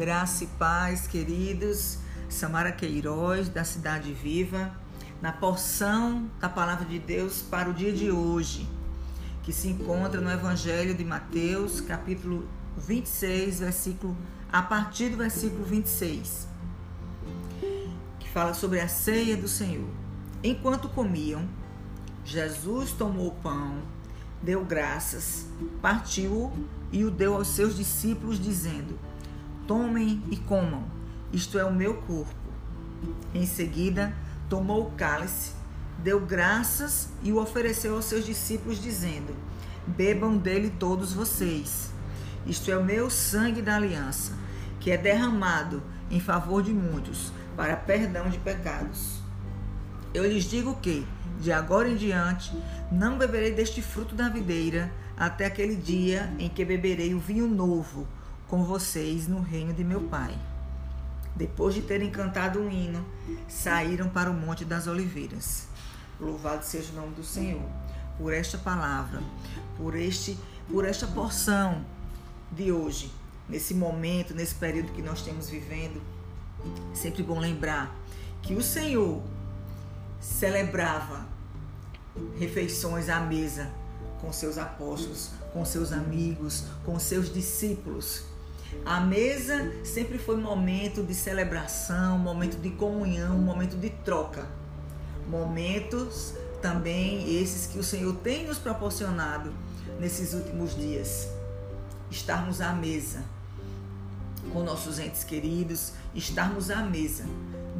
Graça 0.00 0.44
e 0.44 0.46
paz, 0.46 1.06
queridos. 1.06 1.98
Samara 2.26 2.72
Queiroz, 2.72 3.50
da 3.50 3.64
Cidade 3.64 4.14
Viva, 4.14 4.74
na 5.20 5.30
porção 5.30 6.26
da 6.40 6.48
palavra 6.48 6.86
de 6.86 6.98
Deus 6.98 7.42
para 7.42 7.68
o 7.68 7.74
dia 7.74 7.92
de 7.92 8.10
hoje, 8.10 8.66
que 9.42 9.52
se 9.52 9.68
encontra 9.68 10.18
no 10.18 10.30
Evangelho 10.30 10.94
de 10.94 11.04
Mateus, 11.04 11.82
capítulo 11.82 12.48
26, 12.78 13.60
versículo 13.60 14.16
a 14.50 14.62
partir 14.62 15.10
do 15.10 15.18
versículo 15.18 15.64
26, 15.64 16.48
que 18.20 18.28
fala 18.30 18.54
sobre 18.54 18.80
a 18.80 18.88
ceia 18.88 19.36
do 19.36 19.48
Senhor. 19.48 19.90
Enquanto 20.42 20.88
comiam, 20.88 21.46
Jesus 22.24 22.92
tomou 22.92 23.26
o 23.26 23.34
pão, 23.42 23.82
deu 24.42 24.64
graças, 24.64 25.44
partiu 25.82 26.50
e 26.90 27.04
o 27.04 27.10
deu 27.10 27.34
aos 27.34 27.48
seus 27.48 27.76
discípulos, 27.76 28.40
dizendo: 28.42 29.09
Tomem 29.70 30.20
e 30.28 30.36
comam, 30.36 30.82
isto 31.32 31.56
é 31.56 31.64
o 31.64 31.72
meu 31.72 31.94
corpo. 31.98 32.34
Em 33.32 33.46
seguida, 33.46 34.12
tomou 34.48 34.88
o 34.88 34.90
cálice, 34.90 35.52
deu 36.02 36.18
graças 36.18 37.10
e 37.22 37.30
o 37.30 37.40
ofereceu 37.40 37.94
aos 37.94 38.06
seus 38.06 38.26
discípulos, 38.26 38.82
dizendo: 38.82 39.32
Bebam 39.86 40.36
dele 40.36 40.74
todos 40.76 41.12
vocês. 41.12 41.92
Isto 42.44 42.72
é 42.72 42.76
o 42.76 42.84
meu 42.84 43.08
sangue 43.08 43.62
da 43.62 43.76
aliança, 43.76 44.36
que 44.80 44.90
é 44.90 44.96
derramado 44.96 45.80
em 46.10 46.18
favor 46.18 46.64
de 46.64 46.72
muitos, 46.72 47.32
para 47.56 47.76
perdão 47.76 48.28
de 48.28 48.38
pecados. 48.38 49.20
Eu 50.12 50.26
lhes 50.26 50.42
digo 50.50 50.80
que, 50.82 51.06
de 51.40 51.52
agora 51.52 51.88
em 51.88 51.94
diante, 51.94 52.52
não 52.90 53.16
beberei 53.16 53.52
deste 53.52 53.80
fruto 53.80 54.16
da 54.16 54.28
videira, 54.28 54.92
até 55.16 55.46
aquele 55.46 55.76
dia 55.76 56.28
em 56.40 56.48
que 56.48 56.64
beberei 56.64 57.14
o 57.14 57.20
vinho 57.20 57.46
novo 57.46 58.08
com 58.50 58.64
vocês 58.64 59.28
no 59.28 59.40
reino 59.40 59.72
de 59.72 59.84
meu 59.84 60.00
Pai. 60.08 60.36
Depois 61.36 61.72
de 61.72 61.82
terem 61.82 62.10
cantado 62.10 62.58
um 62.58 62.68
hino, 62.68 63.06
saíram 63.48 64.08
para 64.08 64.28
o 64.28 64.34
Monte 64.34 64.64
das 64.64 64.88
Oliveiras. 64.88 65.68
Louvado 66.18 66.64
seja 66.64 66.92
o 66.92 66.96
nome 66.96 67.14
do 67.14 67.22
Senhor 67.22 67.62
por 68.18 68.34
esta 68.34 68.58
palavra, 68.58 69.22
por 69.76 69.94
este, 69.94 70.36
por 70.68 70.84
esta 70.84 71.06
porção 71.06 71.86
de 72.50 72.72
hoje, 72.72 73.12
nesse 73.48 73.72
momento, 73.72 74.34
nesse 74.34 74.56
período 74.56 74.92
que 74.92 75.00
nós 75.00 75.20
estamos 75.20 75.48
vivendo. 75.48 76.02
Sempre 76.92 77.22
bom 77.22 77.38
lembrar 77.38 77.96
que 78.42 78.56
o 78.56 78.62
Senhor 78.62 79.22
celebrava 80.20 81.24
refeições 82.36 83.08
à 83.08 83.20
mesa 83.20 83.70
com 84.20 84.32
seus 84.32 84.58
apóstolos, 84.58 85.30
com 85.52 85.64
seus 85.64 85.92
amigos, 85.92 86.64
com 86.84 86.98
seus 86.98 87.32
discípulos. 87.32 88.29
A 88.84 89.00
mesa 89.00 89.72
sempre 89.84 90.18
foi 90.18 90.36
momento 90.36 91.02
de 91.02 91.14
celebração, 91.14 92.18
momento 92.18 92.56
de 92.56 92.70
comunhão, 92.70 93.38
momento 93.38 93.76
de 93.76 93.90
troca. 93.90 94.48
Momentos 95.28 96.34
também 96.62 97.40
esses 97.40 97.66
que 97.66 97.78
o 97.78 97.84
Senhor 97.84 98.14
tem 98.16 98.46
nos 98.46 98.58
proporcionado 98.58 99.52
nesses 99.98 100.34
últimos 100.34 100.76
dias. 100.76 101.28
Estarmos 102.10 102.60
à 102.60 102.72
mesa 102.72 103.24
com 104.52 104.62
nossos 104.62 104.98
entes 104.98 105.22
queridos, 105.22 105.92
estarmos 106.14 106.70
à 106.70 106.82
mesa, 106.82 107.24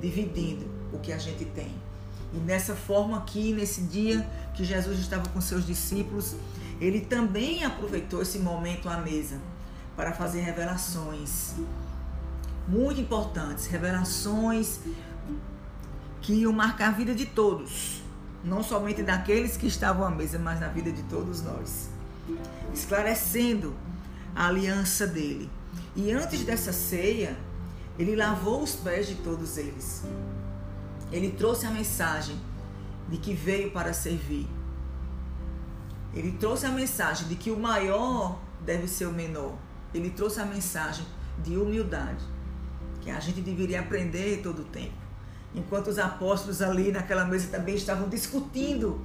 dividindo 0.00 0.66
o 0.92 0.98
que 0.98 1.12
a 1.12 1.18
gente 1.18 1.44
tem. 1.44 1.74
E 2.32 2.36
nessa 2.36 2.76
forma 2.76 3.18
aqui, 3.18 3.52
nesse 3.52 3.82
dia 3.82 4.28
que 4.54 4.64
Jesus 4.64 4.98
estava 5.00 5.28
com 5.30 5.40
seus 5.40 5.66
discípulos, 5.66 6.36
ele 6.80 7.00
também 7.00 7.64
aproveitou 7.64 8.22
esse 8.22 8.38
momento 8.38 8.88
à 8.88 8.98
mesa 8.98 9.40
para 9.96 10.12
fazer 10.12 10.40
revelações 10.40 11.54
muito 12.70 13.00
importantes, 13.00 13.66
revelações 13.66 14.80
que 16.20 16.32
iam 16.34 16.52
marcar 16.52 16.88
a 16.88 16.92
vida 16.92 17.14
de 17.14 17.26
todos, 17.26 18.02
não 18.44 18.62
somente 18.62 19.02
daqueles 19.02 19.56
que 19.56 19.66
estavam 19.66 20.06
à 20.06 20.10
mesa, 20.10 20.38
mas 20.38 20.60
na 20.60 20.68
vida 20.68 20.92
de 20.92 21.02
todos 21.04 21.42
nós, 21.42 21.90
esclarecendo 22.72 23.74
a 24.34 24.46
aliança 24.46 25.06
dele. 25.06 25.50
E 25.96 26.12
antes 26.12 26.44
dessa 26.44 26.72
ceia, 26.72 27.36
ele 27.98 28.14
lavou 28.14 28.62
os 28.62 28.76
pés 28.76 29.08
de 29.08 29.16
todos 29.16 29.56
eles. 29.56 30.04
Ele 31.10 31.32
trouxe 31.32 31.66
a 31.66 31.70
mensagem 31.70 32.36
de 33.08 33.18
que 33.18 33.34
veio 33.34 33.72
para 33.72 33.92
servir. 33.92 34.46
Ele 36.14 36.32
trouxe 36.32 36.66
a 36.66 36.70
mensagem 36.70 37.26
de 37.26 37.34
que 37.34 37.50
o 37.50 37.58
maior 37.58 38.38
deve 38.64 38.86
ser 38.86 39.06
o 39.06 39.12
menor 39.12 39.56
ele 39.94 40.10
trouxe 40.10 40.40
a 40.40 40.44
mensagem 40.44 41.04
de 41.42 41.56
humildade, 41.56 42.24
que 43.00 43.10
a 43.10 43.18
gente 43.20 43.40
deveria 43.40 43.80
aprender 43.80 44.40
todo 44.42 44.62
o 44.62 44.64
tempo. 44.64 45.00
Enquanto 45.54 45.88
os 45.88 45.98
apóstolos 45.98 46.62
ali 46.62 46.92
naquela 46.92 47.24
mesa 47.24 47.48
também 47.48 47.74
estavam 47.74 48.08
discutindo 48.08 49.00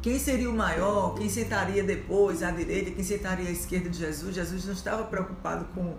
quem 0.00 0.18
seria 0.18 0.50
o 0.50 0.52
maior, 0.52 1.14
quem 1.14 1.28
sentaria 1.28 1.82
depois 1.82 2.42
à 2.42 2.50
direita, 2.50 2.90
quem 2.90 3.04
sentaria 3.04 3.48
à 3.48 3.52
esquerda 3.52 3.88
de 3.88 3.98
Jesus, 3.98 4.34
Jesus 4.34 4.64
não 4.64 4.72
estava 4.72 5.04
preocupado 5.04 5.64
com, 5.66 5.96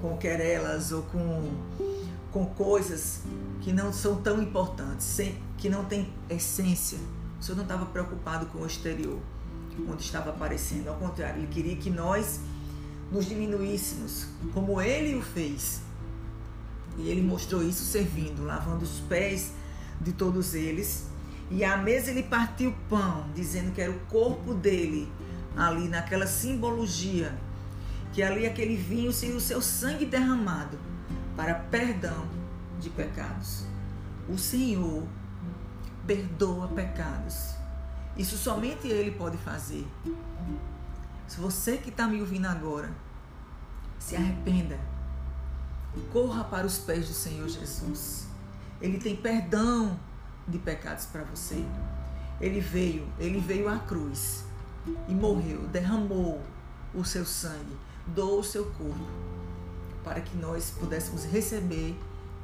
com 0.00 0.16
querelas 0.18 0.90
ou 0.90 1.02
com, 1.04 1.52
com 2.32 2.46
coisas 2.46 3.22
que 3.60 3.72
não 3.72 3.92
são 3.92 4.20
tão 4.20 4.42
importantes, 4.42 5.20
que 5.56 5.68
não 5.68 5.84
têm 5.84 6.12
essência. 6.28 6.98
O 7.40 7.44
Senhor 7.44 7.56
não 7.56 7.62
estava 7.62 7.86
preocupado 7.86 8.46
com 8.46 8.58
o 8.58 8.66
exterior, 8.66 9.20
onde 9.88 10.02
estava 10.02 10.30
aparecendo. 10.30 10.88
Ao 10.88 10.96
contrário, 10.96 11.38
ele 11.38 11.46
queria 11.46 11.76
que 11.76 11.90
nós 11.90 12.40
nos 13.12 13.26
diminuíssemos, 13.26 14.26
como 14.54 14.80
ele 14.80 15.14
o 15.14 15.22
fez. 15.22 15.82
E 16.96 17.08
ele 17.08 17.20
mostrou 17.22 17.62
isso 17.62 17.84
servindo, 17.84 18.42
lavando 18.42 18.84
os 18.84 19.00
pés 19.00 19.52
de 20.00 20.12
todos 20.12 20.54
eles. 20.54 21.06
E 21.50 21.62
à 21.62 21.76
mesa 21.76 22.10
ele 22.10 22.22
partiu 22.22 22.70
o 22.70 22.74
pão, 22.88 23.26
dizendo 23.34 23.72
que 23.72 23.80
era 23.82 23.90
o 23.90 24.00
corpo 24.06 24.54
dele, 24.54 25.12
ali 25.54 25.88
naquela 25.88 26.26
simbologia, 26.26 27.36
que 28.12 28.22
ali 28.22 28.46
aquele 28.46 28.76
vinho 28.76 29.12
seria 29.12 29.36
o 29.36 29.40
seu 29.40 29.60
sangue 29.60 30.06
derramado 30.06 30.78
para 31.36 31.54
perdão 31.54 32.26
de 32.80 32.88
pecados. 32.88 33.66
O 34.28 34.38
Senhor 34.38 35.06
perdoa 36.06 36.68
pecados. 36.68 37.54
Isso 38.16 38.36
somente 38.36 38.88
Ele 38.88 39.10
pode 39.10 39.36
fazer. 39.38 39.86
Se 41.26 41.40
você 41.40 41.76
que 41.76 41.88
está 41.90 42.06
me 42.06 42.20
ouvindo 42.20 42.46
agora, 42.46 42.90
se 43.98 44.16
arrependa. 44.16 44.78
Corra 46.12 46.44
para 46.44 46.66
os 46.66 46.78
pés 46.78 47.08
do 47.08 47.14
Senhor 47.14 47.48
Jesus. 47.48 48.26
Ele 48.80 48.98
tem 48.98 49.14
perdão 49.14 49.98
de 50.48 50.58
pecados 50.58 51.06
para 51.06 51.22
você. 51.24 51.64
Ele 52.40 52.60
veio, 52.60 53.06
ele 53.18 53.40
veio 53.40 53.68
à 53.68 53.78
cruz 53.78 54.44
e 55.06 55.14
morreu, 55.14 55.60
derramou 55.68 56.42
o 56.94 57.04
seu 57.04 57.24
sangue, 57.24 57.76
doou 58.06 58.40
o 58.40 58.44
seu 58.44 58.64
corpo 58.72 59.06
para 60.02 60.20
que 60.20 60.36
nós 60.36 60.70
pudéssemos 60.70 61.24
receber 61.24 61.96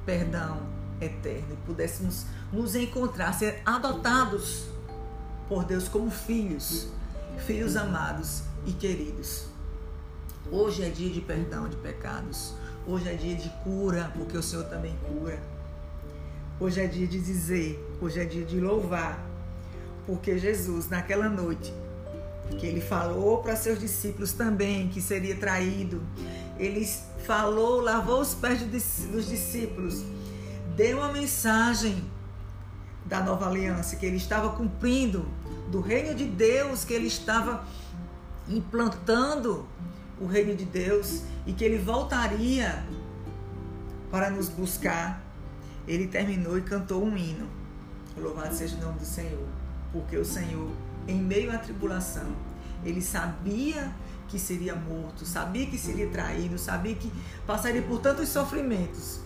perdão 0.07 0.63
eterno 1.01 1.55
e 1.55 1.57
pudéssemos 1.67 2.27
nos 2.53 2.75
encontrar, 2.75 3.33
ser 3.35 3.61
adotados 3.67 4.69
por 5.49 5.65
Deus 5.65 5.89
como 5.89 6.11
filhos, 6.11 6.89
filhos 7.47 7.77
amados 7.77 8.48
e 8.67 8.73
queridos. 8.73 9.47
Hoje 10.51 10.83
é 10.83 10.89
dia 10.89 11.11
de 11.11 11.21
perdão 11.21 11.69
de 11.69 11.77
pecados. 11.77 12.55
Hoje 12.87 13.09
é 13.09 13.15
dia 13.15 13.37
de 13.37 13.49
cura, 13.63 14.13
porque 14.17 14.37
o 14.37 14.43
Senhor 14.43 14.65
também 14.65 14.97
cura. 15.07 15.39
Hoje 16.61 16.81
é 16.81 16.87
dia 16.87 17.07
de 17.07 17.21
dizer, 17.21 17.79
hoje 18.01 18.19
é 18.19 18.25
dia 18.25 18.45
de 18.45 18.59
louvar, 18.59 19.25
porque 20.07 20.39
Jesus, 20.39 20.89
naquela 20.89 21.29
noite, 21.29 21.73
que 22.59 22.67
ele 22.67 22.81
falou 22.81 23.43
para 23.43 23.55
seus 23.55 23.79
discípulos 23.79 24.33
também 24.33 24.89
que 24.89 25.01
seria 25.01 25.37
traído, 25.37 26.03
ele 26.59 26.85
falou, 27.25 27.81
lavou 27.81 28.21
os 28.21 28.35
pés 28.35 28.61
dos 28.63 29.29
discípulos, 29.29 30.03
deu 30.75 31.03
a 31.03 31.13
mensagem 31.13 32.03
da 33.05 33.21
nova 33.21 33.47
aliança 33.49 33.97
que 33.97 34.07
ele 34.07 34.17
estava 34.17 34.51
cumprindo, 34.51 35.29
do 35.71 35.81
reino 35.81 36.15
de 36.15 36.25
Deus 36.25 36.85
que 36.85 36.95
ele 36.95 37.07
estava 37.07 37.65
implantando 38.49 39.67
o 40.21 40.27
reino 40.27 40.55
de 40.55 40.65
Deus 40.65 41.23
e 41.47 41.53
que 41.53 41.65
ele 41.65 41.79
voltaria 41.79 42.85
para 44.11 44.31
nos 44.31 44.49
buscar, 44.49 45.23
ele 45.87 46.07
terminou 46.07 46.59
e 46.59 46.63
cantou 46.63 47.05
um 47.05 47.17
hino. 47.17 47.47
Louvado 48.17 48.55
seja 48.55 48.77
o 48.77 48.81
nome 48.81 48.99
do 48.99 49.05
Senhor, 49.05 49.47
porque 49.93 50.17
o 50.17 50.25
Senhor, 50.25 50.71
em 51.07 51.21
meio 51.21 51.53
à 51.53 51.59
tribulação, 51.59 52.35
ele 52.85 53.01
sabia 53.01 53.93
que 54.29 54.39
seria 54.39 54.75
morto, 54.75 55.25
sabia 55.25 55.67
que 55.67 55.79
seria 55.79 56.09
traído, 56.09 56.59
sabia 56.59 56.95
que 56.95 57.11
passaria 57.47 57.83
por 57.83 58.01
tantos 58.01 58.29
sofrimentos, 58.29 59.21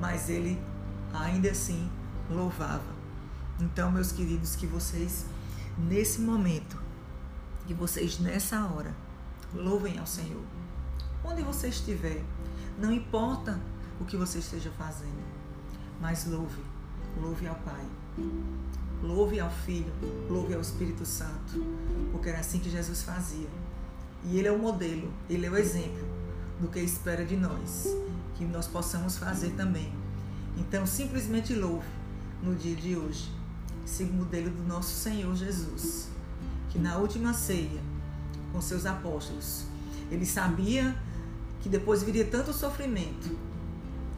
mas 0.00 0.30
ele 0.30 0.58
ainda 1.12 1.50
assim 1.50 1.90
louvava. 2.30 2.92
Então, 3.60 3.90
meus 3.90 4.12
queridos, 4.12 4.56
que 4.56 4.66
vocês 4.66 5.26
nesse 5.76 6.20
momento 6.20 6.81
que 7.66 7.74
vocês 7.74 8.18
nessa 8.18 8.64
hora 8.66 8.94
louvem 9.54 9.98
ao 9.98 10.06
Senhor. 10.06 10.42
Onde 11.24 11.42
você 11.42 11.68
estiver, 11.68 12.22
Não 12.78 12.92
importa 12.92 13.60
o 14.00 14.04
que 14.04 14.16
você 14.16 14.38
esteja 14.38 14.70
fazendo, 14.78 15.22
mas 16.00 16.26
louve, 16.26 16.62
louve 17.20 17.46
ao 17.46 17.54
Pai, 17.56 17.86
louve 19.02 19.38
ao 19.38 19.50
Filho, 19.50 19.92
louve 20.28 20.54
ao 20.54 20.60
Espírito 20.60 21.04
Santo, 21.04 21.62
porque 22.10 22.30
era 22.30 22.40
assim 22.40 22.58
que 22.58 22.70
Jesus 22.70 23.02
fazia. 23.02 23.48
E 24.24 24.38
Ele 24.38 24.48
é 24.48 24.52
o 24.52 24.58
modelo, 24.58 25.12
Ele 25.28 25.46
é 25.46 25.50
o 25.50 25.56
exemplo 25.56 26.02
do 26.60 26.68
que 26.68 26.80
espera 26.80 27.24
de 27.24 27.36
nós, 27.36 27.86
que 28.36 28.44
nós 28.44 28.66
possamos 28.66 29.18
fazer 29.18 29.50
também. 29.50 29.92
Então, 30.56 30.86
simplesmente 30.86 31.54
louve 31.54 31.86
no 32.42 32.54
dia 32.54 32.74
de 32.74 32.96
hoje, 32.96 33.30
o 34.00 34.04
modelo 34.14 34.50
do 34.50 34.62
nosso 34.62 34.94
Senhor 34.94 35.34
Jesus, 35.36 36.08
que 36.72 36.78
na 36.78 36.96
última 36.96 37.34
ceia, 37.34 37.80
com 38.50 38.60
seus 38.60 38.86
apóstolos, 38.86 39.66
ele 40.10 40.24
sabia 40.24 40.96
que 41.60 41.68
depois 41.68 42.02
viria 42.02 42.24
tanto 42.24 42.52
sofrimento, 42.52 43.38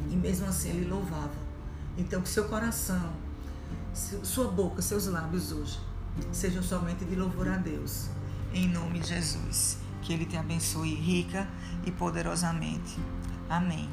e 0.09 0.17
mesmo 0.17 0.47
assim 0.47 0.71
ele 0.71 0.89
louvava. 0.89 1.45
Então, 1.99 2.23
que 2.23 2.29
seu 2.29 2.45
coração, 2.45 3.13
sua 3.93 4.49
boca, 4.49 4.81
seus 4.81 5.07
lábios 5.07 5.53
hoje 5.53 5.79
sejam 6.33 6.63
somente 6.63 7.05
de 7.05 7.17
louvor 7.17 7.49
a 7.49 7.57
Deus. 7.57 8.09
Em 8.53 8.69
nome 8.69 9.01
de 9.01 9.09
Jesus. 9.09 9.79
Que 10.03 10.13
Ele 10.13 10.27
te 10.27 10.37
abençoe 10.37 10.95
rica 10.95 11.49
e 11.85 11.91
poderosamente. 11.91 12.99
Amém. 13.49 13.89